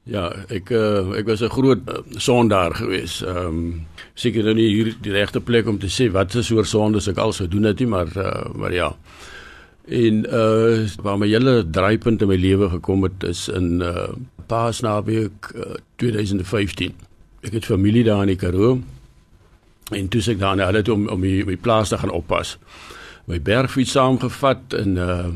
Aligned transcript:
Ja, 0.03 0.25
ek 0.51 0.67
uh, 0.75 1.15
ek 1.15 1.29
was 1.31 1.39
'n 1.39 1.49
groot 1.49 1.79
uh, 1.87 2.01
sondaar 2.19 2.75
geweest. 2.75 3.21
Ehm 3.23 3.47
um, 3.47 3.85
seker 4.13 4.43
nou 4.43 4.53
nie 4.53 4.67
hier 4.67 4.95
die 5.01 5.11
regte 5.11 5.39
plek 5.39 5.67
om 5.67 5.79
te 5.79 5.87
sê 5.87 6.11
wat 6.11 6.35
is 6.35 6.51
oor 6.51 6.65
sondes 6.65 7.07
ek 7.07 7.17
al 7.17 7.31
sou 7.31 7.47
doen 7.47 7.63
het 7.63 7.79
nie, 7.79 7.87
maar 7.87 8.11
uh, 8.17 8.51
maar 8.55 8.73
ja. 8.73 8.95
En 9.87 10.25
uh 10.27 10.87
waar 11.01 11.17
my 11.17 11.27
hele 11.27 11.69
draaipunt 11.69 12.21
in 12.21 12.27
my 12.27 12.35
lewe 12.35 12.69
gekom 12.69 13.03
het 13.03 13.23
is 13.23 13.47
in 13.47 13.81
uh 13.81 14.11
Paasnaweek 14.47 15.51
uh, 15.55 15.75
2015. 15.95 16.93
Ek 17.41 17.53
het 17.53 17.65
familie 17.65 18.03
daar 18.03 18.21
in 18.21 18.27
die 18.27 18.35
Karoo. 18.35 18.81
En 19.91 20.07
toe 20.07 20.21
ek 20.21 20.39
daar 20.39 20.71
net 20.71 20.89
om 20.89 21.07
om 21.07 21.19
my, 21.19 21.43
my 21.45 21.55
plaas 21.55 21.89
te 21.89 21.97
gaan 21.97 22.11
oppas. 22.11 22.57
My 23.25 23.41
bergfiets 23.41 23.91
saamgevat 23.91 24.73
en 24.73 24.97
uh 24.97 25.27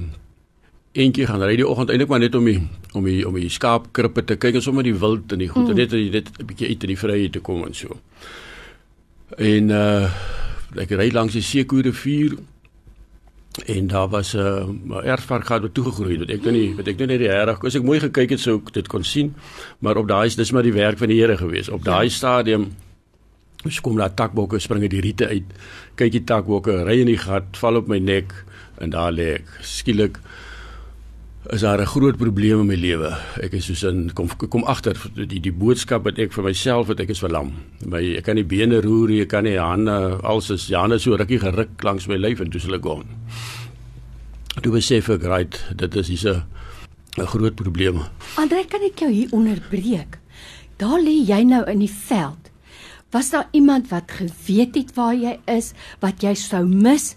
eentjie 0.98 1.28
gaan 1.30 1.44
ry 1.45 1.56
die 1.59 1.67
oggend 1.67 1.92
eintlik 1.94 2.09
maar 2.12 2.23
net 2.23 2.36
om 2.36 2.45
die 2.50 2.59
om 2.98 3.06
die 3.06 3.22
om 3.28 3.38
die 3.38 3.52
skaapkrippe 3.53 4.23
te 4.26 4.38
kyk 4.42 4.59
en 4.59 4.66
sommer 4.66 4.86
die 4.88 4.95
wild 4.98 5.31
en 5.36 5.44
die 5.44 5.50
goed 5.52 5.70
mm. 5.70 5.78
net 5.78 5.95
net 6.17 6.31
'n 6.40 6.50
bietjie 6.50 6.70
uit 6.73 6.84
in 6.84 6.94
die 6.94 7.00
vrye 7.00 7.30
te 7.30 7.40
kom 7.40 7.66
en 7.66 7.73
so. 7.73 8.00
En 9.38 9.70
uh 9.70 10.09
ek 10.78 10.92
ry 11.00 11.12
langs 11.16 11.34
die 11.34 11.42
Sekoe 11.42 11.81
rivier 11.81 12.36
en 13.66 13.88
daar 13.88 14.09
was 14.09 14.34
'n 14.36 14.81
uh, 14.92 15.06
erfvark 15.14 15.45
gehad 15.45 15.62
wat 15.62 15.74
toegegroei 15.74 16.18
het. 16.19 16.30
Ek 16.30 16.44
weet 16.44 16.53
nie, 16.53 16.75
wat 16.75 16.88
ek 16.88 16.97
nou 16.97 17.08
net 17.08 17.19
die 17.19 17.28
reg, 17.29 17.64
as 17.64 17.75
ek 17.75 17.84
mooi 17.84 18.00
gekyk 18.00 18.29
het 18.29 18.40
sou 18.40 18.58
ek 18.58 18.74
dit 18.74 18.88
kon 18.88 19.03
sien, 19.03 19.34
maar 19.79 19.97
op 19.97 20.08
daai 20.08 20.28
is 20.28 20.35
dis 20.35 20.52
maar 20.52 20.64
die 20.64 20.74
werk 20.74 20.97
van 20.97 21.08
die 21.08 21.19
Here 21.22 21.38
gewees. 21.38 21.69
Op 21.69 21.84
daai 21.84 22.03
ja. 22.03 22.09
stadium 22.09 22.72
Ons 23.66 23.81
kom 23.81 23.97
daar 23.97 24.14
takbokke 24.14 24.59
springe 24.59 24.88
die 24.88 25.02
riete 25.02 25.28
uit. 25.28 25.44
Kyk 25.96 26.12
die 26.12 26.24
takbokke 26.24 26.84
ry 26.85 27.00
in 27.02 27.09
die 27.09 27.18
gat, 27.18 27.58
val 27.58 27.75
op 27.75 27.88
my 27.88 27.97
nek 28.00 28.34
en 28.79 28.94
daar 28.94 29.12
lê 29.12 29.34
ek. 29.40 29.50
Skielik 29.66 30.19
is 31.50 31.62
daar 31.62 31.80
'n 31.81 31.85
groot 31.85 32.18
probleem 32.18 32.59
in 32.59 32.66
my 32.66 32.75
lewe. 32.75 33.18
Ek 33.41 33.53
is 33.53 33.66
soos 33.66 33.84
in 33.84 34.13
kom 34.13 34.28
kom 34.50 34.63
agter 34.63 34.97
die 35.16 35.40
die 35.40 35.52
boodskap 35.52 36.03
wat 36.03 36.19
ek 36.19 36.34
vir 36.34 36.44
myself 36.44 36.88
het 36.88 37.00
ek 37.00 37.09
is 37.09 37.19
verlam. 37.19 37.53
My 37.85 38.18
ek 38.18 38.24
kan 38.24 38.35
nie 38.35 38.44
bene 38.44 38.81
roer 38.81 39.08
nie, 39.08 39.22
ek 39.22 39.30
kan 39.30 39.44
nie 39.44 39.58
hande 39.58 40.19
als 40.24 40.50
is 40.50 40.68
Janne 40.68 41.00
so 41.00 41.16
rukkie 41.16 41.40
geruk 41.40 41.84
langs 41.84 42.08
my 42.08 42.16
lyf 42.16 42.40
en 42.41 42.50
toe 42.50 42.62
hulle 42.62 42.80
gaan. 42.80 43.06
Toe 44.62 44.72
besef 44.72 45.09
ek 45.09 45.24
right, 45.24 45.66
dit 45.75 45.96
is 45.96 46.08
hierse 46.08 46.44
'n 47.18 47.25
groot 47.25 47.56
probleem. 47.56 48.02
Andre, 48.38 48.66
kan 48.66 48.81
ek 48.81 49.00
jou 49.00 49.12
hier 49.12 49.29
onderbreek? 49.31 50.19
Daar 50.78 51.00
lê 51.00 51.25
jy 51.25 51.44
nou 51.44 51.64
in 51.66 51.79
die 51.79 51.91
veld. 51.91 52.52
Was 53.12 53.29
daar 53.29 53.47
iemand 53.52 53.90
wat 53.90 54.12
geweet 54.12 54.75
het 54.75 54.96
waar 54.96 55.16
jy 55.16 55.40
is, 55.46 55.74
wat 56.00 56.22
jy 56.22 56.34
sou 56.34 56.66
mis? 56.66 57.16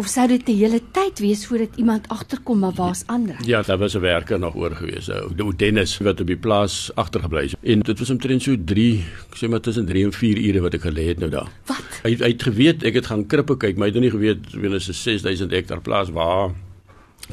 Of 0.00 0.08
sou 0.08 0.26
dit 0.28 0.48
'n 0.48 0.56
hele 0.56 0.80
tyd 0.96 1.18
wees 1.18 1.46
voordat 1.46 1.76
iemand 1.76 2.08
agterkom 2.08 2.58
maar 2.58 2.72
waar's 2.72 3.02
ander? 3.06 3.36
Ja, 3.44 3.62
daar 3.62 3.78
was 3.78 3.94
'n 3.94 4.00
werker 4.00 4.38
nog 4.38 4.54
oor 4.54 4.74
gewees. 4.74 5.10
Ou 5.10 5.52
Dennis 5.56 5.98
wat 5.98 6.20
op 6.20 6.26
die 6.26 6.36
plaas 6.36 6.90
agtergebly 6.94 7.42
het. 7.42 7.54
En 7.62 7.80
dit 7.80 7.98
was 7.98 8.10
omtrent 8.10 8.42
so 8.42 8.56
3, 8.64 9.04
ek 9.30 9.36
sê 9.36 9.48
maar 9.48 9.60
tussen 9.60 9.86
3 9.86 10.04
en 10.04 10.12
4 10.12 10.38
ure 10.38 10.60
wat 10.60 10.74
ek 10.74 10.80
gelê 10.80 11.06
het 11.06 11.18
nou 11.18 11.30
daar. 11.30 11.48
Wat? 11.66 12.00
Hy 12.02 12.16
hy 12.16 12.28
het 12.28 12.42
geweet 12.42 12.82
ek 12.82 12.94
het 12.94 13.06
gaan 13.06 13.26
krippe 13.26 13.56
kyk, 13.56 13.76
maar 13.76 13.88
hy 13.88 13.92
het 13.92 14.02
nie 14.02 14.10
geweet 14.10 14.52
wie 14.52 14.74
is 14.74 14.88
'n 14.88 14.92
6000 14.92 15.50
hektaar 15.50 15.80
plaas 15.80 16.10
waar 16.10 16.50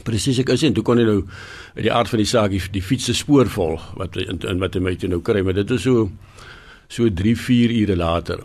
presies 0.03 0.39
ek 0.39 0.49
is 0.49 0.63
en 0.63 0.73
toe 0.73 0.84
kon 0.84 0.97
hy 0.97 1.03
nou 1.03 1.23
uit 1.75 1.84
die 1.84 1.94
aard 1.94 2.09
van 2.09 2.17
die 2.17 2.25
saak 2.25 2.51
die, 2.51 2.61
die 2.72 2.81
fiets 2.81 3.05
se 3.05 3.13
spoor 3.13 3.47
volg 3.47 3.94
wat 3.95 4.16
in, 4.17 4.39
in 4.39 4.59
wat 4.59 4.73
hy 4.73 4.79
my 4.79 4.95
toe 4.95 5.09
nou 5.09 5.22
kry, 5.22 5.41
maar 5.41 5.53
dit 5.53 5.72
is 5.72 5.81
so 5.81 6.11
so 6.88 7.09
3 7.09 7.35
4 7.35 7.72
ure 7.72 7.95
later 7.95 8.44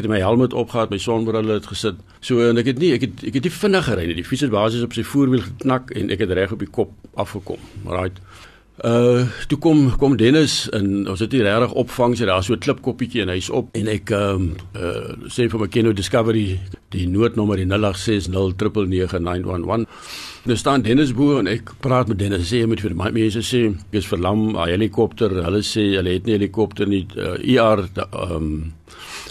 het 0.00 0.10
my 0.10 0.20
helm 0.22 0.42
opgehad, 0.42 0.90
my 0.90 0.98
sonbril 0.98 1.48
het 1.52 1.66
gesit. 1.66 1.98
So 2.20 2.40
en 2.48 2.60
ek 2.60 2.72
het 2.72 2.78
nie 2.78 2.92
ek 2.96 3.06
het 3.06 3.24
ek 3.30 3.40
het 3.40 3.48
nie 3.48 3.56
vinnig 3.56 3.84
gery 3.84 4.06
nie. 4.08 4.18
Die 4.20 4.26
fiets 4.26 4.46
het 4.46 4.54
basies 4.54 4.84
op 4.86 4.96
sy 4.96 5.04
voorwiel 5.06 5.44
geknak 5.46 5.90
en 5.96 6.10
ek 6.10 6.24
het 6.24 6.32
reg 6.36 6.52
op 6.52 6.62
die 6.64 6.70
kop 6.70 6.94
afgekom. 7.14 7.60
Right. 7.86 8.20
Uh 8.84 9.26
toe 9.48 9.58
kom 9.58 9.90
kom 10.00 10.16
Dennis 10.16 10.68
en 10.72 11.08
ons 11.10 11.20
het 11.20 11.32
hier 11.32 11.44
regtig 11.44 11.74
opvang 11.82 12.16
sy 12.16 12.24
daar 12.24 12.42
so 12.42 12.54
'n 12.54 12.64
klipkoppietjie 12.64 13.22
en 13.22 13.28
hy's 13.28 13.50
op 13.50 13.68
en 13.76 13.88
ek 13.88 14.10
ehm 14.10 14.34
um, 14.34 14.56
uh 14.74 15.28
sê 15.28 15.50
vir 15.50 15.60
my 15.60 15.68
Keno 15.68 15.92
Discovery 15.92 16.60
die 16.90 17.08
noodnommer 17.08 17.56
die 17.56 17.66
0860999911 17.66 19.86
Nou 20.48 20.56
staan 20.56 20.80
Dennis 20.80 21.10
bo 21.12 21.34
en 21.36 21.50
ek 21.52 21.74
praat 21.84 22.08
met 22.08 22.16
Dennis 22.18 22.46
sê 22.48 22.62
met 22.64 22.80
vir 22.80 22.94
my 22.96 23.10
mense 23.12 23.42
sê 23.44 23.58
is 23.92 24.06
verlam 24.08 24.56
'n 24.56 24.70
helikopter 24.72 25.28
hulle 25.28 25.60
sê 25.60 25.84
hulle 25.98 26.14
het 26.16 26.24
nie 26.24 26.38
helikopter 26.38 26.88
nie 26.88 27.04
uh, 27.16 27.36
ER 27.44 27.84
ehm 27.84 28.36
um, 28.36 28.72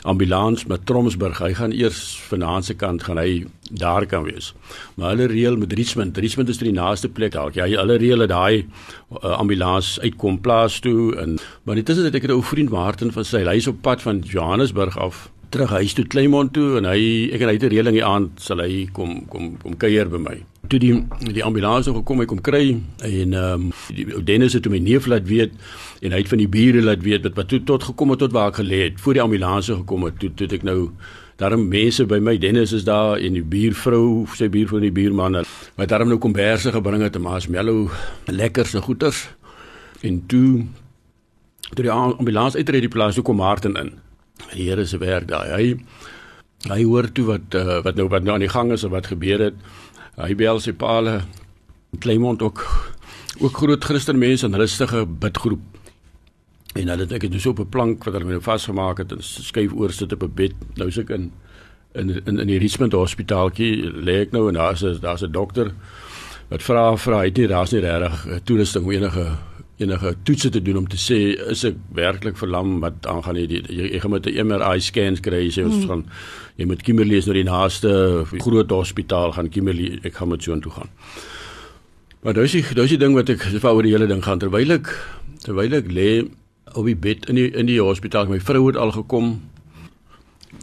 ambulans 0.03 0.65
met 0.65 0.85
Tromsburg. 0.85 1.39
Hy 1.39 1.53
gaan 1.53 1.71
eers 1.71 2.21
vanaand 2.29 2.65
se 2.65 2.73
kant 2.73 3.03
gaan 3.03 3.17
hy 3.17 3.45
daar 3.71 4.05
kan 4.05 4.23
wees. 4.23 4.53
Maar 4.95 5.09
hulle 5.09 5.27
reël 5.27 5.57
met 5.57 5.73
Richmond. 5.73 6.17
Richmond 6.17 6.49
is 6.49 6.57
die 6.57 6.71
naaste 6.71 7.09
plek 7.09 7.31
dalk. 7.31 7.53
Ja, 7.53 7.65
hulle 7.65 7.97
reël 7.97 8.23
dat 8.23 8.29
daai 8.29 8.63
uh, 8.63 9.37
ambulans 9.37 9.99
uitkom 9.99 10.39
plaas 10.41 10.79
toe 10.79 11.15
en 11.15 11.37
maar 11.63 11.77
is 11.77 11.83
dit 11.83 12.15
ek 12.15 12.21
het 12.21 12.31
'n 12.31 12.37
ou 12.37 12.43
vriend 12.43 12.69
Martin 12.69 13.11
van 13.11 13.25
sy 13.25 13.43
huis 13.43 13.67
op 13.67 13.81
pad 13.81 14.01
van 14.01 14.19
Johannesburg 14.19 14.97
af 14.97 15.29
terug 15.49 15.69
huis 15.69 15.93
toe 15.97 16.05
Kleinmond 16.07 16.53
toe 16.53 16.77
en 16.79 16.87
hy 16.89 17.29
ek 17.33 17.41
en 17.41 17.49
hy 17.49 17.55
het 17.57 17.63
'n 17.63 17.73
reëling 17.73 17.95
hier 17.97 18.05
aan 18.05 18.31
sal 18.37 18.61
hy 18.61 18.87
kom 18.93 19.25
kom 19.27 19.57
kom 19.57 19.77
kuier 19.77 20.09
by 20.09 20.17
my. 20.17 20.37
Toe 20.69 20.79
die 20.79 20.93
die 21.33 21.43
ambulans 21.43 21.87
nog 21.87 21.97
gekom 21.97 22.19
hy 22.19 22.25
kom 22.25 22.41
kry 22.41 22.77
en 23.01 23.33
ehm 23.33 23.71
um, 23.71 24.23
Dennis 24.23 24.53
het 24.53 24.65
hom 24.65 24.73
my 24.73 24.79
neef 24.79 25.07
laat 25.07 25.27
weet 25.27 25.51
en 26.01 26.11
hy 26.11 26.17
het 26.17 26.29
van 26.29 26.37
die 26.37 26.47
bure 26.47 26.81
laat 26.81 27.01
weet 27.03 27.23
wat 27.23 27.35
wat 27.35 27.47
toe 27.47 27.63
tot 27.63 27.83
gekom 27.83 28.09
het 28.09 28.19
tot 28.19 28.31
waar 28.31 28.49
ek 28.49 28.61
gelê 28.61 28.83
het 28.83 29.01
voor 29.01 29.13
die 29.13 29.21
ambulans 29.21 29.67
gekom 29.67 30.03
het 30.03 30.19
toe 30.19 30.29
toe 30.35 30.47
ek 30.47 30.63
nou 30.63 30.91
daarom 31.37 31.67
mense 31.67 32.05
by 32.05 32.19
my 32.19 32.37
Dennis 32.37 32.73
is 32.73 32.83
daar 32.83 33.17
en 33.17 33.33
die 33.33 33.43
buurvrou 33.43 34.27
sy 34.35 34.49
buur 34.49 34.67
van 34.67 34.81
die 34.81 34.91
buurman 34.91 35.43
wat 35.75 35.89
daarom 35.89 36.07
nou 36.07 36.19
komberse 36.19 36.71
gebring 36.71 37.01
het 37.01 37.15
en 37.15 37.21
maas 37.21 37.47
mellow 37.47 37.89
lekker 38.25 38.67
se 38.67 38.81
goeters 38.81 39.29
en 40.01 40.25
toe 40.27 40.65
toe 41.75 41.83
die 41.83 41.91
ambulans 41.91 42.55
uitry 42.55 42.79
die 42.79 42.91
plaas 42.91 43.15
toe 43.15 43.23
kom 43.23 43.39
Martin 43.39 43.75
in 43.79 43.97
die 44.53 44.69
Here 44.69 44.85
se 44.85 44.97
werk 44.97 45.27
daai. 45.27 45.49
Hy 45.53 45.77
hy 46.67 46.83
hoor 46.83 47.07
toe 47.15 47.25
wat 47.25 47.55
uh, 47.55 47.79
wat 47.85 47.95
nou 47.95 48.07
wat 48.11 48.23
nou 48.23 48.33
aan 48.35 48.43
die 48.43 48.51
gang 48.51 48.71
is 48.75 48.83
en 48.83 48.91
wat 48.91 49.07
gebeur 49.07 49.39
het. 49.39 49.59
Hy 50.19 50.35
bel 50.35 50.59
sy 50.59 50.73
paale 50.75 51.21
Kleinmond 51.99 52.41
ook 52.41 52.65
ook 53.39 53.57
groot 53.57 53.83
Christen 53.83 54.19
mense 54.19 54.45
en 54.45 54.55
rustige 54.55 55.05
bidgroep. 55.05 55.61
En 56.75 56.87
hulle 56.91 57.05
het 57.05 57.13
ek 57.15 57.27
het 57.27 57.31
dus 57.31 57.45
op 57.45 57.59
'n 57.59 57.69
plank 57.69 58.03
wat 58.03 58.13
hulle 58.13 58.27
nou 58.27 58.41
vasgemaak 58.41 58.97
het 58.97 59.11
en 59.11 59.23
skuif 59.23 59.73
oor 59.73 59.91
sit 59.91 60.13
op 60.13 60.23
'n 60.23 60.33
bed. 60.35 60.53
Nou 60.75 60.91
suk 60.91 61.09
in 61.09 61.31
in 61.93 62.09
in 62.25 62.39
in 62.39 62.47
die 62.47 62.59
Richmond 62.59 62.93
hospitaaltjie 62.93 63.91
lê 64.05 64.21
ek 64.21 64.31
nou 64.31 64.47
en 64.47 64.53
daar's 64.53 64.81
daar's 65.01 65.23
'n 65.23 65.31
dokter 65.31 65.71
wat 66.49 66.63
vra 66.63 66.95
vra 66.97 67.17
hy 67.19 67.25
het 67.25 67.37
nie 67.37 67.47
daar's 67.47 67.71
nie 67.71 67.81
regtig 67.81 68.43
toerusting 68.43 68.85
om 68.85 68.91
enige 68.91 69.37
enige 69.79 70.15
toetse 70.27 70.49
te 70.51 70.61
doen 70.61 70.81
om 70.81 70.87
te 70.87 70.97
sê 70.99 71.17
is 71.51 71.63
ek 71.67 71.77
werklik 71.95 72.37
verlam 72.39 72.79
wat 72.83 73.05
aangaan 73.07 73.39
jy 73.39 73.45
jy, 73.47 73.85
jy 73.93 73.99
gaan 74.03 74.11
met 74.11 74.27
'n 74.27 74.47
MRI 74.47 74.79
scans 74.83 75.21
kry 75.23 75.45
jy 75.45 75.53
sê 75.55 75.65
ons 75.65 75.77
mm. 75.83 75.87
gaan 75.87 76.03
jy 76.57 76.65
moet 76.67 76.83
Kimberley 76.83 77.17
is 77.17 77.25
nou 77.25 77.35
die 77.37 77.47
naaste 77.47 78.25
groot 78.43 78.71
hospitaal 78.71 79.31
gaan 79.31 79.49
Kimberley 79.49 79.99
ek 80.03 80.19
gaan 80.19 80.29
met 80.29 80.43
so 80.43 80.53
intoe 80.53 80.71
gaan. 80.71 80.89
Maar 82.21 82.33
dis 82.33 82.51
die 82.51 82.63
dis 82.75 82.89
die 82.89 82.99
ding 82.99 83.15
wat 83.15 83.29
ek 83.29 83.47
oor 83.63 83.83
die 83.83 83.95
hele 83.95 84.07
ding 84.07 84.23
gaan 84.23 84.39
terwyl 84.39 84.71
ek 84.71 84.91
terwyl 85.45 85.73
ek 85.73 85.87
lê 85.87 86.27
op 86.75 86.85
die 86.85 86.95
bed 86.95 87.29
in 87.29 87.35
die 87.35 87.47
in 87.55 87.65
die 87.65 87.79
hospitaal 87.79 88.27
my 88.27 88.39
vrou 88.39 88.67
het 88.67 88.77
al 88.77 88.91
gekom 88.91 89.39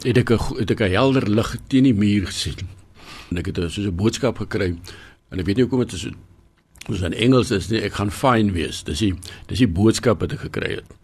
het 0.03 0.17
ek 0.17 0.31
'n 0.31 0.59
het 0.61 0.71
ek 0.71 0.81
'n 0.81 0.93
helder 0.93 1.25
lig 1.25 1.57
teen 1.67 1.83
die 1.83 1.93
muur 1.93 2.27
gesien. 2.27 2.69
En 3.31 3.37
ek 3.37 3.47
het 3.47 3.71
so 3.71 3.81
'n 3.81 3.95
boodskap 3.95 4.37
gekry. 4.37 4.77
En 5.31 5.39
ek 5.39 5.45
weet 5.45 5.55
nie 5.57 5.65
hoekom 5.65 5.79
dit 5.79 5.93
is 5.93 6.07
Ons 6.87 7.03
in 7.03 7.13
Engels 7.13 7.51
is 7.51 7.67
nie 7.71 7.81
ek 7.83 7.97
gaan 7.99 8.11
fyn 8.13 8.53
wees. 8.55 8.83
Dis 8.87 9.03
die 9.03 9.13
dis 9.49 9.63
die 9.63 9.69
boodskap 9.69 10.21
wat 10.23 10.35
ek 10.37 10.45
gekry 10.47 10.77
het. 10.77 10.95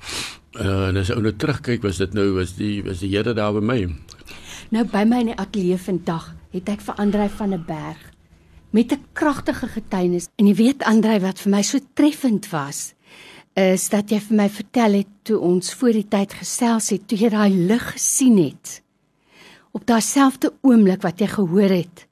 Uh, 0.54 0.90
en 0.90 1.02
as 1.02 1.12
ek 1.12 1.20
nou 1.24 1.34
terugkyk, 1.36 1.84
was 1.84 2.00
dit 2.00 2.14
nou 2.16 2.30
was 2.38 2.56
die 2.60 2.78
was 2.86 3.04
die 3.04 3.12
Here 3.12 3.34
daar 3.36 3.54
by 3.58 3.64
my. 3.64 3.80
Nou 4.72 4.86
by 4.90 5.04
my 5.10 5.24
in 5.26 5.34
die 5.34 5.40
ateljee 5.40 5.82
vandag 5.82 6.32
het 6.54 6.70
ek 6.70 6.84
vir 6.86 7.00
Andrei 7.02 7.30
van 7.30 7.56
der 7.56 7.64
Berg 7.68 8.00
met 8.74 8.92
'n 8.92 9.06
kragtige 9.14 9.68
getuienis. 9.68 10.30
En 10.38 10.48
jy 10.48 10.56
weet 10.56 10.84
Andrei 10.84 11.20
wat 11.20 11.40
vir 11.40 11.52
my 11.52 11.62
so 11.62 11.80
treffend 11.94 12.50
was, 12.50 12.94
is 13.54 13.90
dat 13.90 14.10
jy 14.10 14.20
vir 14.20 14.38
my 14.38 14.50
vertel 14.50 14.94
het 14.94 15.12
toe 15.24 15.40
ons 15.40 15.74
voor 15.74 15.92
die 15.92 16.08
tyd 16.10 16.34
gesels 16.34 16.90
het, 16.90 17.08
toe 17.08 17.18
jy 17.18 17.30
daai 17.30 17.54
lig 17.68 17.92
gesien 17.94 18.38
het 18.38 18.84
op 19.74 19.86
daai 19.90 20.02
selfde 20.06 20.54
oomblik 20.62 21.02
wat 21.02 21.22
jy 21.22 21.28
gehoor 21.34 21.74
het 21.74 22.06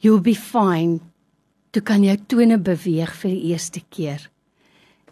you'll 0.00 0.22
be 0.24 0.34
fine 0.34 1.00
toe 1.70 1.82
kan 1.82 2.04
jou 2.04 2.16
tone 2.26 2.58
beweeg 2.58 3.14
vir 3.22 3.30
die 3.30 3.52
eerste 3.52 3.82
keer 3.90 4.28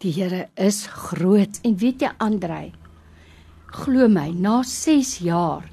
die 0.03 0.15
Here 0.15 0.47
is 0.57 0.87
groot 1.11 1.61
en 1.67 1.77
weet 1.83 2.03
jy 2.07 2.11
Andrei 2.23 2.73
glo 3.83 4.09
my 4.09 4.31
na 4.35 4.63
6 4.63 5.19
jaar 5.27 5.69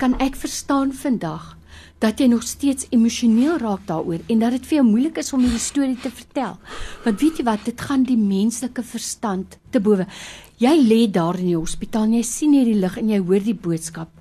kan 0.00 0.16
ek 0.22 0.36
verstaan 0.36 0.92
vandag 0.92 1.54
dat 2.02 2.20
jy 2.20 2.26
nog 2.28 2.42
steeds 2.44 2.88
emosioneel 2.92 3.56
raak 3.62 3.86
daaroor 3.88 4.20
en 4.28 4.42
dat 4.42 4.56
dit 4.56 4.66
vir 4.68 4.78
jou 4.80 4.86
moeilik 4.88 5.20
is 5.22 5.32
om 5.32 5.44
hierdie 5.44 5.62
storie 5.62 5.96
te 5.96 6.10
vertel. 6.12 6.58
Want 7.04 7.22
weet 7.22 7.40
jy 7.40 7.46
wat, 7.46 7.64
dit 7.64 7.80
gaan 7.80 8.04
die 8.04 8.18
menslike 8.20 8.84
verstand 8.84 9.56
te 9.72 9.80
bowe. 9.80 10.04
Jy 10.60 10.74
lê 10.84 11.00
daar 11.08 11.38
in 11.40 11.48
die 11.52 11.56
hospitaal 11.56 12.10
en 12.10 12.18
jy 12.18 12.26
sien 12.28 12.52
hierdie 12.56 12.76
lig 12.76 12.98
en 13.00 13.14
jy 13.14 13.22
hoor 13.24 13.46
die 13.46 13.56
boodskap 13.56 14.12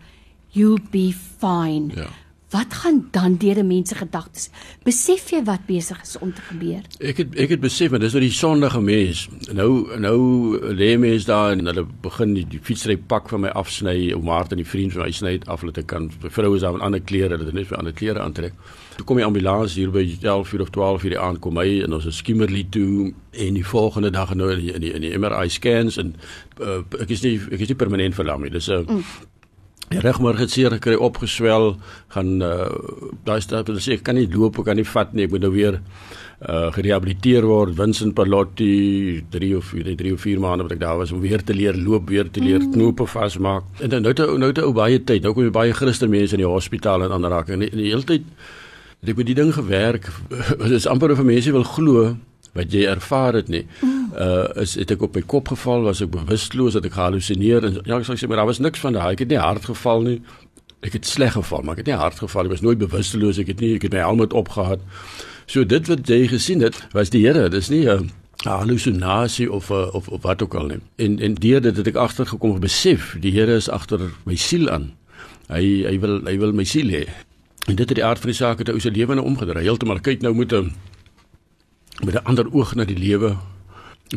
you'll 0.54 0.82
be 0.94 1.12
fine. 1.12 1.92
Ja. 1.98 2.12
Wat 2.54 2.74
gaan 2.74 3.08
dan 3.12 3.38
deur 3.38 3.58
'n 3.58 3.68
mens 3.68 3.90
se 3.90 3.96
gedagtes? 3.96 4.50
Besef 4.84 5.30
jy 5.30 5.44
wat 5.44 5.66
besig 5.66 6.02
is 6.02 6.18
om 6.18 6.34
te 6.34 6.42
gebeur? 6.42 6.82
Ek 7.00 7.18
het 7.18 7.36
ek 7.36 7.50
het 7.50 7.60
besef, 7.60 7.90
maar 7.90 8.00
dis 8.00 8.12
nou 8.12 8.22
die 8.24 8.32
sondige 8.32 8.82
mens. 8.82 9.30
Nou 9.54 10.00
nou 10.00 10.20
lê 10.74 10.98
mense 10.98 11.26
daar 11.26 11.52
en 11.52 11.66
hulle 11.66 11.86
begin 12.02 12.34
die, 12.34 12.48
die 12.48 12.60
fietsry 12.62 12.98
pak 12.98 13.30
van 13.30 13.40
my 13.40 13.48
afsny, 13.48 14.12
ou 14.14 14.22
Martin 14.22 14.58
die 14.58 14.68
vriend 14.68 14.94
van 14.94 15.02
my 15.02 15.12
sny 15.12 15.40
af 15.46 15.62
dat 15.62 15.78
ek 15.78 15.86
kan 15.88 16.12
vroue 16.20 16.56
is 16.56 16.62
daar 16.62 16.74
'n 16.74 16.82
ander 16.82 17.02
klere, 17.02 17.30
hulle 17.30 17.46
het 17.46 17.54
net 17.54 17.68
vir 17.68 17.78
ander 17.78 17.94
klere 17.94 18.20
aantrek. 18.20 18.54
Toe 18.96 19.06
kom 19.06 19.18
die 19.18 19.26
ambulans 19.26 19.74
hier 19.74 19.92
by 19.92 20.18
11:00 20.22 20.62
of 20.62 20.70
12:00 20.70 21.10
die 21.10 21.20
aand 21.20 21.40
kom 21.40 21.58
hy 21.58 21.82
en 21.84 21.94
ons 21.94 22.06
is 22.06 22.18
skimmerly 22.18 22.68
toe 22.70 23.14
en 23.32 23.54
die 23.54 23.66
volgende 23.66 24.10
dag 24.10 24.34
nou 24.34 24.52
in 24.52 24.60
die 24.60 24.74
in 24.74 24.82
die, 24.82 24.94
in 24.94 25.02
die 25.02 25.18
MRI 25.18 25.50
scans 25.50 25.98
en 25.98 26.16
uh, 26.62 26.84
ek 27.00 27.10
is 27.10 27.22
nie 27.22 27.40
ek 27.52 27.60
is 27.60 27.68
nie 27.68 27.76
permanent 27.76 28.16
verlam 28.16 28.42
nie. 28.42 28.50
Dis 28.50 28.68
'n 28.68 28.74
uh, 28.74 28.88
mm 28.88 29.33
Die 29.92 30.00
rugmerg 30.00 30.40
het 30.40 30.52
seer 30.54 30.72
gekry, 30.78 30.96
opgeswel, 30.96 31.76
gaan 32.16 32.42
uh 32.42 32.70
daai 33.28 33.42
stap 33.44 33.70
en 33.70 33.80
sê 33.84 33.98
ek 33.98 34.06
kan 34.08 34.18
nie 34.18 34.30
loop, 34.32 34.58
ek 34.62 34.70
kan 34.70 34.80
nie 34.80 34.88
vat 34.88 35.14
nie, 35.14 35.28
ek 35.28 35.34
moet 35.36 35.44
nou 35.44 35.52
weer 35.54 35.80
uh 36.48 36.72
gerehabiliteer 36.76 37.46
word. 37.48 37.76
Vincent 37.78 38.16
Palotti 38.18 39.22
3 39.36 39.52
of 39.60 39.70
4, 39.74 39.94
3 40.00 40.16
of 40.16 40.26
4 40.26 40.42
maande 40.44 40.68
wat 40.68 40.76
ek 40.78 40.82
daar 40.82 40.98
was 41.02 41.14
om 41.16 41.22
weer 41.24 41.44
te 41.44 41.56
leer 41.56 41.78
loop, 41.78 42.10
weer 42.10 42.32
te 42.32 42.44
leer 42.44 42.64
mm. 42.64 42.74
knope 42.74 43.08
vasmaak. 43.08 43.70
En 43.80 43.94
dan 43.94 44.08
nou 44.08 44.16
te 44.18 44.28
nou 44.40 44.52
te 44.56 44.66
ou 44.66 44.74
baie 44.76 45.00
tyd. 45.04 45.24
Nou 45.24 45.36
kom 45.36 45.48
jy 45.48 45.54
baie 45.56 45.78
Christen 45.78 46.12
mense 46.14 46.36
in 46.38 46.44
die 46.44 46.50
hospitaal 46.50 47.06
en 47.06 47.16
ander 47.16 47.34
raak 47.34 47.54
en 47.54 47.66
die, 47.66 47.72
die 47.76 47.92
hele 47.92 48.08
tyd 48.08 48.28
het 49.04 49.12
ek 49.12 49.20
met 49.20 49.28
die 49.28 49.40
ding 49.40 49.52
gewerk. 49.54 50.08
Dit 50.64 50.78
is 50.80 50.88
amper 50.88 51.12
of 51.12 51.24
mense 51.24 51.52
wil 51.52 51.68
glo 51.68 52.14
wat 52.54 52.72
jy 52.74 52.86
ervaar 52.90 53.34
het 53.34 53.50
nie. 53.50 53.66
Uh 54.14 54.46
is 54.62 54.76
het 54.78 54.92
ek 54.94 55.02
op 55.02 55.16
my 55.18 55.24
kop 55.26 55.48
geval, 55.54 55.86
was 55.88 56.02
ek 56.06 56.12
bewusteloos, 56.14 56.78
het 56.78 56.86
ek 56.86 56.98
gehallusineer 56.98 57.66
en 57.66 57.80
ja, 57.82 57.98
ek 57.98 58.10
sê 58.10 58.30
maar 58.30 58.44
daar 58.44 58.52
was 58.52 58.62
niks 58.62 58.80
van 58.84 58.94
daai. 58.94 59.14
Ek 59.14 59.26
het 59.26 59.34
nie 59.34 59.42
hard 59.42 59.66
geval 59.66 60.06
nie. 60.06 60.18
Ek 60.84 60.98
het 61.00 61.08
sleg 61.08 61.34
geval, 61.34 61.64
maar 61.64 61.78
ek 61.78 61.86
het 61.86 61.94
nie 61.94 62.02
hard 62.02 62.20
geval. 62.20 62.46
Ek 62.46 62.58
was 62.58 62.66
nooit 62.66 62.82
bewusteloos. 62.82 63.40
Ek 63.42 63.54
het 63.54 63.64
nie 63.64 63.76
ek 63.78 63.88
het 63.88 63.96
my 63.96 64.04
helm 64.04 64.22
opgehad. 64.22 64.84
So 65.48 65.66
dit 65.66 65.88
wat 65.88 66.08
jy 66.08 66.28
gesien 66.28 66.62
het, 66.62 66.78
was 66.94 67.10
die 67.10 67.24
Here. 67.26 67.50
Dis 67.50 67.70
nie 67.70 67.88
'n 67.88 68.12
hallusinasie 68.44 69.52
of 69.52 69.72
of 69.72 70.08
of 70.08 70.22
wat 70.22 70.42
ook 70.44 70.54
al 70.54 70.68
nie. 70.68 70.80
En 70.96 71.20
en 71.20 71.34
deur 71.34 71.62
dit 71.62 71.78
het 71.78 71.88
ek 71.88 71.96
agtergekom 71.96 72.60
besef, 72.60 73.16
die 73.20 73.32
Here 73.32 73.56
is 73.56 73.70
agter 73.70 74.00
my 74.26 74.36
siel 74.36 74.70
aan. 74.70 74.94
Hy 75.48 75.84
hy 75.88 76.00
wil 76.00 76.22
hy 76.26 76.38
wil 76.38 76.54
my 76.54 76.64
siel 76.64 76.90
hê. 76.90 77.08
En 77.68 77.76
dit 77.76 77.90
het 77.90 77.96
die 77.96 78.06
aard 78.06 78.20
van 78.20 78.30
die 78.30 78.38
saak 78.38 78.60
het 78.60 78.70
ou 78.70 78.80
se 78.80 78.92
lewe 78.92 79.16
nou 79.16 79.26
omgedraai. 79.26 79.64
Heeltemal 79.64 80.00
kyk 80.04 80.22
nou 80.22 80.34
met 80.36 80.54
'n 80.54 80.74
met 82.02 82.14
'n 82.14 82.24
ander 82.24 82.54
oog 82.54 82.76
na 82.76 82.86
die 82.86 82.98
lewe. 82.98 83.36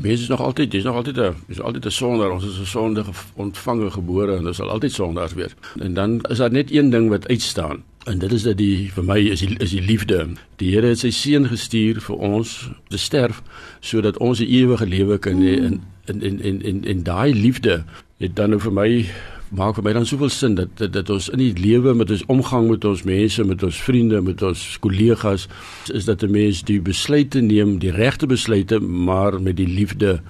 Mense 0.01 0.23
is 0.23 0.29
nog 0.29 0.41
altyd, 0.41 0.71
dis 0.71 0.85
nog 0.85 0.95
altyd 0.95 1.17
'n 1.17 1.35
is 1.49 1.61
altyd 1.61 1.85
'n 1.85 1.91
sondaar. 1.91 2.31
Ons 2.31 2.45
is 2.45 2.59
'n 2.59 2.67
sondige 2.67 3.11
ontvange 3.35 3.91
gebore 3.91 4.37
en 4.37 4.47
ons 4.47 4.57
sal 4.57 4.69
altyd 4.69 4.93
sondaars 4.93 5.33
wees. 5.33 5.55
En 5.79 5.95
dan 5.95 6.21
is 6.21 6.39
daar 6.39 6.53
net 6.53 6.71
een 6.71 6.91
ding 6.91 7.09
wat 7.09 7.29
uitstaan. 7.29 7.83
En 8.05 8.19
dit 8.19 8.33
is 8.33 8.43
dat 8.43 8.57
die 8.57 8.93
vir 8.93 9.05
my 9.05 9.19
is 9.19 9.41
die, 9.41 9.59
is 9.59 9.71
die 9.71 9.83
liefde. 9.83 10.29
Die 10.57 10.75
Here 10.75 10.87
het 10.87 10.99
sy 10.99 11.11
seun 11.11 11.49
gestuur 11.49 12.01
vir 12.01 12.17
ons 12.17 12.71
te 12.89 12.99
sterf 12.99 13.43
sodat 13.81 14.19
ons 14.19 14.41
'n 14.41 14.47
ewige 14.47 14.87
lewe 14.87 15.19
kan 15.19 15.41
hê 15.43 15.57
in 15.59 15.83
in 16.05 16.23
in 16.23 16.41
in 16.41 16.63
in, 16.63 16.85
in 16.85 17.03
daai 17.03 17.35
liefde 17.35 17.85
het 18.17 18.37
dan 18.37 18.51
nou 18.51 18.61
vir 18.61 18.73
my 18.73 19.11
maak 19.55 19.77
vir 19.79 19.85
my 19.87 19.93
dan 19.93 20.07
soveel 20.07 20.31
sin 20.33 20.55
dat 20.59 20.73
dat, 20.81 20.93
dat 20.93 21.11
ons 21.11 21.29
in 21.29 21.39
die 21.39 21.53
lewe 21.55 21.95
met 21.95 22.11
ons 22.11 22.25
omgang 22.33 22.69
met 22.71 22.85
ons 22.85 23.05
mense, 23.07 23.45
met 23.45 23.63
ons 23.63 23.83
vriende, 23.83 24.21
met 24.23 24.43
ons 24.43 24.65
kollegas 24.83 25.47
is 25.95 26.05
dat 26.05 26.23
'n 26.23 26.31
mens 26.31 26.63
die 26.63 26.81
besluite 26.81 27.41
neem, 27.41 27.79
die 27.79 27.91
regte 27.91 28.27
besluite, 28.27 28.81
maar 28.81 29.41
met 29.43 29.57
die 29.57 29.69
liefde 29.69 30.21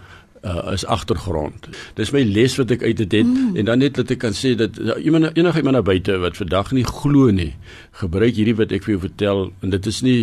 uh, 0.47 0.73
is 0.73 0.85
agtergrond. 0.87 1.69
Dis 1.99 2.13
my 2.15 2.23
les 2.23 2.57
wat 2.61 2.71
ek 2.75 2.85
uit 2.87 2.97
dit 3.03 3.17
het 3.19 3.27
mm. 3.27 3.57
en 3.61 3.69
dan 3.69 3.83
net 3.83 3.99
dat 3.99 4.13
ek 4.15 4.21
kan 4.23 4.37
sê 4.37 4.55
dat 4.59 4.79
uh, 4.79 4.97
iemand 5.03 5.35
enige 5.35 5.63
iemand 5.63 5.79
na 5.79 5.83
buite 5.83 6.19
wat 6.23 6.39
vandag 6.39 6.73
nie 6.77 6.85
glo 6.87 7.33
nie, 7.35 7.53
gebruik 8.01 8.39
hierdie 8.39 8.57
wat 8.59 8.75
ek 8.77 8.87
vir 8.87 8.97
jou 8.97 9.03
vertel 9.07 9.43
en 9.65 9.75
dit 9.75 9.91
is 9.91 10.01
nie 10.07 10.21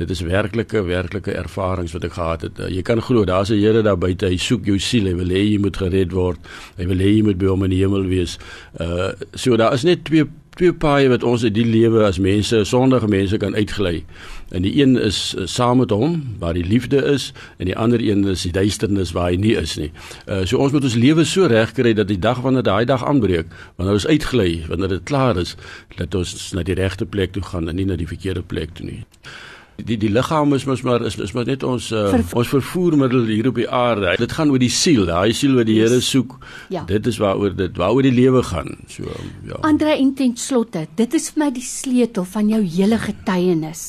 dit 0.00 0.10
is 0.14 0.24
werklike 0.24 0.82
werklike 0.88 1.34
ervarings 1.36 1.94
wat 1.96 2.08
ek 2.08 2.16
gehad 2.16 2.48
het. 2.48 2.62
Uh, 2.62 2.72
jy 2.72 2.82
kan 2.86 3.02
glo 3.04 3.26
daar's 3.28 3.52
'n 3.52 3.56
Here 3.58 3.82
daar 3.82 3.98
buite, 3.98 4.26
hy 4.26 4.38
soek 4.38 4.64
jou 4.64 4.78
siel, 4.78 5.06
hy 5.10 5.14
wil 5.14 5.28
hê 5.28 5.42
jy 5.44 5.58
moet 5.58 5.76
gered 5.76 6.12
word. 6.12 6.38
Hy 6.78 6.86
wil 6.86 7.02
hê 7.02 7.10
jy 7.18 7.22
moet 7.26 7.38
by 7.38 7.46
hom 7.46 7.64
in 7.64 7.70
die 7.70 7.82
hemel 7.82 8.06
wees. 8.08 8.38
Uh 8.80 9.12
so 9.34 9.56
daar 9.56 9.74
is 9.74 9.84
net 9.84 10.04
twee 10.04 10.24
twee 10.58 10.74
paaie 10.74 11.08
wat 11.10 11.22
ons 11.22 11.44
in 11.46 11.54
die 11.54 11.66
lewe 11.66 12.02
as 12.06 12.18
mense, 12.18 12.64
sondige 12.66 13.08
mense 13.10 13.38
kan 13.38 13.54
uitgly. 13.54 14.02
En 14.50 14.64
die 14.64 14.72
een 14.80 14.96
is 14.98 15.34
uh, 15.38 15.46
saam 15.46 15.78
met 15.82 15.92
hom 15.94 16.16
waar 16.40 16.56
die 16.56 16.64
liefde 16.66 17.02
is 17.12 17.30
en 17.58 17.68
die 17.70 17.76
ander 17.76 18.02
een 18.02 18.24
is 18.26 18.42
die 18.42 18.52
duisternis 18.52 19.12
waar 19.14 19.30
hy 19.30 19.38
nie 19.38 19.54
is 19.60 19.76
nie. 19.78 19.90
Uh 20.26 20.42
so 20.48 20.58
ons 20.58 20.74
moet 20.74 20.88
ons 20.88 20.98
lewe 20.98 21.24
so 21.28 21.46
regkry 21.46 21.92
dat 21.94 22.10
die 22.10 22.18
dag 22.18 22.40
wanneer 22.42 22.66
daai 22.66 22.84
dag 22.88 23.04
aanbreek, 23.06 23.52
wanneer 23.76 24.00
ons 24.00 24.08
uitgly, 24.08 24.64
wanneer 24.68 24.96
dit 24.96 25.06
klaar 25.06 25.38
is, 25.38 25.54
dat 26.00 26.14
ons 26.14 26.50
na 26.56 26.66
die 26.66 26.78
regte 26.78 27.06
plek 27.06 27.36
toe 27.36 27.44
gaan 27.52 27.68
en 27.68 27.78
nie 27.78 27.86
na 27.86 27.98
die 28.00 28.10
verkeerde 28.10 28.42
plek 28.42 28.74
toe 28.74 28.88
nie 28.88 29.04
die 29.78 29.96
die 30.00 30.10
liggaam 30.10 30.54
is 30.56 30.64
mos 30.66 30.82
maar 30.82 31.04
is, 31.06 31.16
is 31.22 31.32
maar 31.36 31.46
net 31.46 31.62
ons 31.62 31.90
uh, 31.94 32.08
Ver, 32.10 32.24
ons 32.40 32.50
vervoermiddel 32.50 33.28
hier 33.30 33.48
op 33.50 33.58
die 33.60 33.68
aarde. 33.70 34.16
Dit 34.18 34.34
gaan 34.34 34.50
oor 34.50 34.60
die 34.62 34.72
siel, 34.72 35.06
daai 35.06 35.32
siel 35.36 35.54
wat 35.58 35.68
die 35.68 35.78
yes. 35.78 35.92
Here 35.92 36.02
soek. 36.02 36.34
Ja. 36.74 36.82
Dit 36.88 37.06
is 37.06 37.20
waaroor 37.22 37.54
dit 37.56 37.78
waaroor 37.78 38.06
die 38.06 38.14
lewe 38.14 38.42
gaan. 38.42 38.74
So 38.90 39.06
ja. 39.46 39.60
Andre 39.66 39.94
intent 39.98 40.42
slotte. 40.42 40.86
Dit 40.98 41.14
is 41.14 41.30
vir 41.30 41.44
my 41.44 41.50
die 41.54 41.64
sleutel 41.64 42.26
van 42.26 42.50
jou 42.50 42.60
hele 42.64 42.98
getuienis. 42.98 43.86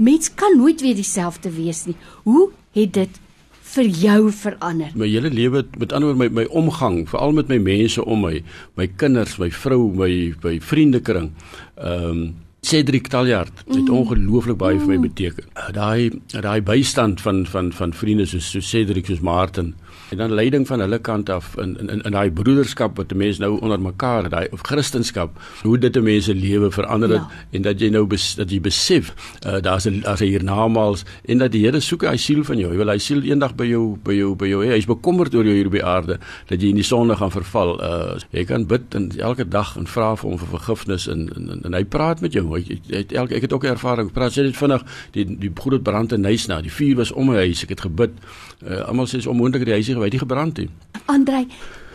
Mens 0.00 0.32
kan 0.34 0.56
nooit 0.58 0.82
weer 0.82 0.98
dieselfde 0.98 1.52
wees 1.54 1.84
nie. 1.86 1.96
Hoe 2.24 2.48
het 2.74 2.94
dit 2.96 3.22
vir 3.70 3.90
jou 4.02 4.20
verander? 4.34 4.92
My 4.98 5.08
hele 5.12 5.30
lewe 5.30 5.64
met 5.78 5.94
ander 5.94 6.10
woorde 6.10 6.26
my 6.26 6.42
my 6.42 6.46
omgang, 6.50 7.04
veral 7.08 7.36
met 7.36 7.52
my 7.52 7.60
mense 7.62 8.02
om 8.02 8.24
my, 8.26 8.40
my 8.80 8.90
kinders, 8.98 9.38
my 9.38 9.50
vrou, 9.54 9.92
my 9.94 10.34
my 10.42 10.58
vriendekring. 10.58 11.30
Ehm 11.78 12.10
um, 12.10 12.30
Cedric 12.70 13.08
Taljard 13.08 13.50
het 13.66 13.88
mm. 13.88 13.96
ongelooflik 13.96 14.56
baie 14.60 14.78
vir 14.78 14.86
my 14.92 14.98
mm. 15.00 15.06
beteken. 15.08 15.46
Daai 15.74 16.10
daai 16.30 16.60
bystand 16.62 17.18
van 17.20 17.42
van 17.50 17.72
van 17.74 17.94
vriende 18.02 18.28
soos 18.30 18.52
so 18.54 18.62
Cedric 18.62 19.10
soos 19.10 19.24
Martin 19.26 19.72
en 20.10 20.16
dan 20.16 20.32
leiding 20.32 20.66
van 20.66 20.80
hulle 20.80 20.98
kant 20.98 21.30
af 21.30 21.56
in 21.56 21.78
in 21.78 21.88
in, 21.88 22.02
in 22.02 22.14
daai 22.14 22.30
broederskap 22.30 22.96
wat 22.96 23.12
'n 23.12 23.16
mens 23.16 23.38
nou 23.38 23.58
onder 23.60 23.80
mekaar 23.80 24.28
daai 24.28 24.46
of 24.50 24.60
Christendom 24.62 25.30
hoe 25.62 25.78
dit 25.78 25.96
'n 25.96 26.02
mens 26.02 26.24
se 26.24 26.34
lewe 26.34 26.70
verander 26.70 27.08
het 27.08 27.20
ja. 27.20 27.30
en 27.50 27.62
dat 27.62 27.80
jy 27.80 27.88
nou 27.88 28.06
bes, 28.06 28.34
dat 28.34 28.50
jy 28.50 28.60
besef 28.60 29.14
uh, 29.46 29.60
daar's 29.60 29.86
'n 29.86 30.04
as 30.04 30.20
hy 30.20 30.26
hiernamaals 30.26 31.04
en 31.24 31.38
dat 31.38 31.52
die 31.52 31.60
Here 31.60 31.80
soek 31.80 32.02
hy 32.02 32.16
siel 32.16 32.44
van 32.44 32.58
jou 32.58 32.70
hy 32.70 32.76
wil 32.76 32.88
hy 32.88 32.98
siel 32.98 33.22
eendag 33.22 33.54
by 33.54 33.64
jou 33.64 33.98
by 34.02 34.12
jou 34.12 34.34
by 34.34 34.46
jou 34.46 34.64
hy 34.64 34.76
is 34.76 34.86
bekommerd 34.86 35.34
oor 35.34 35.44
jou 35.44 35.54
hier 35.54 35.66
op 35.66 35.72
die 35.72 35.84
aarde 35.84 36.18
dat 36.46 36.62
jy 36.62 36.68
in 36.68 36.74
die 36.74 36.84
sonde 36.84 37.16
gaan 37.16 37.30
verval 37.30 37.80
uh, 37.80 38.18
jy 38.30 38.44
kan 38.44 38.66
bid 38.66 38.94
en 38.94 39.12
elke 39.18 39.48
dag 39.48 39.76
en 39.76 39.86
vra 39.86 40.16
vir 40.16 40.30
hom 40.30 40.38
vir 40.38 40.48
vergifnis 40.48 41.06
en 41.06 41.28
en, 41.36 41.50
en, 41.50 41.64
en 41.64 41.72
hy 41.72 41.84
praat 41.84 42.20
met 42.20 42.32
jou 42.32 42.54
hy, 42.54 42.59
hy 42.68 42.78
het 42.92 43.12
elke 43.12 43.34
ek 43.34 43.46
het 43.48 43.52
ook 43.52 43.64
ervaring 43.64 44.12
praat 44.12 44.36
sê 44.36 44.44
dit 44.46 44.56
vinnig 44.56 44.84
die 45.16 45.24
die 45.24 45.52
groot 45.54 45.82
brand 45.82 46.12
in 46.12 46.24
Nysna 46.26 46.60
die 46.64 46.72
vuur 46.72 46.96
was 47.02 47.12
om 47.12 47.30
my 47.30 47.36
huis 47.46 47.62
ek 47.64 47.74
het 47.76 47.84
gebid 47.86 48.16
uh, 48.64 48.88
almal 48.88 49.08
sê 49.10 49.20
is 49.20 49.28
onmoontlik 49.30 49.64
die 49.68 49.76
huisie 49.76 49.94
gewy 49.94 50.10
die 50.10 50.22
gebrand 50.22 50.58
het. 50.62 50.70
Andrei, 51.06 51.46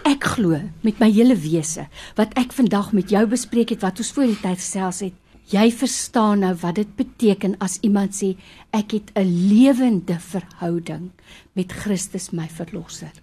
ek 0.06 0.26
glo 0.36 0.60
met 0.86 1.00
my 1.02 1.10
hele 1.12 1.36
wese 1.36 1.88
wat 2.20 2.34
ek 2.40 2.54
vandag 2.56 2.92
met 2.94 3.12
jou 3.14 3.26
bespreek 3.30 3.74
het 3.76 3.86
wat 3.86 4.02
ons 4.02 4.12
voor 4.16 4.30
die 4.32 4.42
tyd 4.42 4.62
gesels 4.62 5.04
het. 5.08 5.14
Jy 5.52 5.70
verstaan 5.78 6.42
nou 6.42 6.56
wat 6.58 6.80
dit 6.80 6.96
beteken 6.98 7.54
as 7.62 7.78
iemand 7.86 8.18
sê 8.18 8.34
ek 8.74 8.98
het 8.98 9.12
'n 9.16 9.30
lewende 9.50 10.18
verhouding 10.20 11.12
met 11.54 11.72
Christus 11.72 12.32
my 12.32 12.48
verlosser. 12.50 13.14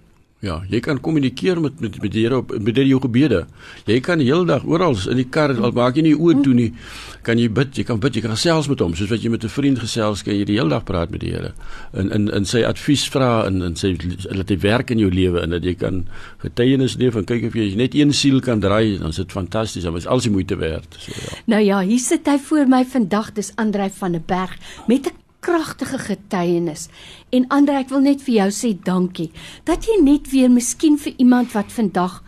Ja, 0.42 0.56
jy 0.66 0.80
kan 0.82 0.98
kommunikeer 0.98 1.60
met 1.62 1.76
met 1.78 2.00
met 2.02 2.10
die 2.10 2.24
Here 2.24 2.40
op 2.40 2.50
met 2.58 2.76
jou 2.76 2.98
gebede. 3.00 3.44
Jy 3.86 4.00
kan 4.02 4.18
die 4.18 4.26
hele 4.26 4.44
dag 4.44 4.64
oral 4.66 4.96
in 5.10 5.20
die 5.20 5.28
kar 5.30 5.54
al 5.54 5.70
maak 5.70 5.94
jy 5.94 6.02
nie 6.02 6.16
oë 6.18 6.42
toe 6.42 6.54
nie, 6.54 6.72
kan 7.22 7.38
jy 7.38 7.46
bid, 7.46 7.76
jy 7.78 7.84
kan 7.86 8.00
bid, 8.02 8.18
jy 8.18 8.24
kan 8.24 8.34
gesels 8.34 8.66
met 8.66 8.82
hom, 8.82 8.96
soos 8.98 9.10
wat 9.10 9.22
jy 9.22 9.30
met 9.30 9.44
'n 9.44 9.48
vriend 9.48 9.78
gesels, 9.78 10.24
kan 10.24 10.34
jy 10.34 10.44
die 10.44 10.58
hele 10.58 10.74
dag 10.74 10.84
praat 10.84 11.10
met 11.10 11.20
die 11.20 11.30
Here. 11.30 11.54
In 11.94 12.10
in 12.10 12.28
in 12.28 12.44
sy 12.44 12.64
advies 12.64 13.06
vra 13.08 13.46
en 13.46 13.62
in 13.62 13.76
sy 13.76 13.96
laat 14.34 14.50
hy 14.50 14.58
werk 14.58 14.90
in 14.90 14.98
jou 14.98 15.10
lewe 15.10 15.40
en 15.40 15.50
dat 15.50 15.62
jy 15.62 15.74
kan 15.74 16.08
getuienis 16.38 16.96
leef 16.96 17.14
en 17.14 17.24
kyk 17.24 17.44
of 17.44 17.54
jy 17.54 17.76
net 17.76 17.94
een 17.94 18.12
siel 18.12 18.40
kan 18.40 18.60
draai, 18.60 18.98
dan 18.98 19.10
is 19.10 19.16
dit 19.16 19.32
fantasties, 19.32 19.84
dan 19.84 19.96
is 19.96 20.06
alles 20.06 20.24
die 20.24 20.32
moeite 20.32 20.56
werd. 20.56 20.96
So 20.98 21.12
ja. 21.14 21.38
Nou 21.46 21.62
ja, 21.62 21.80
hier 21.82 22.00
sit 22.00 22.26
hy 22.26 22.38
voor 22.38 22.66
my 22.66 22.84
vandag, 22.84 23.32
dis 23.32 23.52
Andrei 23.54 23.90
van 23.90 24.12
der 24.12 24.22
Berg 24.26 24.58
met 24.88 25.06
'n 25.06 25.22
kragtige 25.42 25.98
getuienis. 25.98 26.88
En 27.32 27.46
Andre, 27.48 27.78
ek 27.80 27.88
wil 27.88 28.02
net 28.04 28.20
vir 28.26 28.34
jou 28.34 28.50
sê 28.52 28.74
dankie 28.76 29.30
dat 29.64 29.86
jy 29.88 30.02
net 30.04 30.28
weer 30.32 30.50
miskien 30.52 30.98
vir 31.00 31.14
iemand 31.16 31.54
wat 31.56 31.72
vandag 31.72 32.18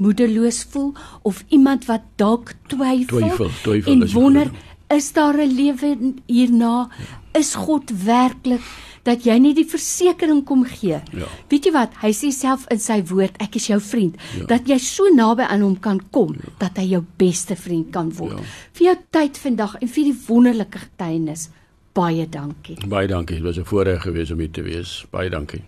moedeloos 0.00 0.62
voel 0.72 0.94
of 1.28 1.42
iemand 1.52 1.84
wat 1.88 2.06
dalk 2.20 2.54
twyfel, 2.72 3.20
twyfel, 3.20 3.52
twyfel 3.64 3.92
en 3.92 4.06
wonder 4.14 4.50
is 4.92 5.12
daar 5.12 5.36
'n 5.36 5.52
lewe 5.52 6.14
hierna? 6.26 6.88
Ja. 6.88 7.40
Is 7.40 7.54
God 7.54 7.90
werklik 8.04 8.62
dat 9.02 9.24
jy 9.24 9.38
nie 9.38 9.54
die 9.54 9.68
versekering 9.68 10.44
kom 10.44 10.64
gee? 10.64 11.02
Ja. 11.12 11.28
Weet 11.48 11.64
jy 11.64 11.72
wat? 11.72 11.92
Hy 12.00 12.12
sê 12.12 12.30
self 12.32 12.64
in 12.70 12.78
sy 12.78 13.02
woord, 13.04 13.36
ek 13.38 13.56
is 13.56 13.66
jou 13.66 13.80
vriend, 13.80 14.16
ja. 14.38 14.46
dat 14.46 14.68
jy 14.68 14.78
so 14.78 15.04
naby 15.14 15.42
aan 15.42 15.60
hom 15.60 15.80
kan 15.80 16.00
kom 16.10 16.32
ja. 16.32 16.52
dat 16.58 16.76
hy 16.76 16.88
jou 16.90 17.04
beste 17.16 17.56
vriend 17.56 17.90
kan 17.92 18.12
word. 18.12 18.38
Ja. 18.38 18.44
Vir 18.72 18.86
jou 18.86 18.96
tyd 19.10 19.38
vandag 19.38 19.76
en 19.80 19.88
vir 19.88 20.04
die 20.04 20.16
wonderlike 20.28 20.78
getuienis. 20.78 21.50
Baie 21.96 22.28
dankie. 22.28 22.76
Baie 22.88 23.08
dankie. 23.08 23.36
Dit 23.36 23.44
was 23.44 23.56
'n 23.56 23.64
voorreg 23.64 24.02
geweest 24.02 24.30
om 24.32 24.38
hier 24.38 24.50
te 24.50 24.62
wees. 24.62 25.06
Baie 25.10 25.30
dankie. 25.30 25.62